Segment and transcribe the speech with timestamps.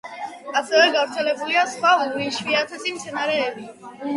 [0.61, 3.71] ასევე გავრცელებულია სხვა უიშვიათესი მცენარეები.